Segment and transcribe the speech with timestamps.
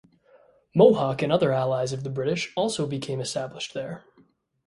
[0.73, 4.03] Mohawk and other allies of the British also became established there.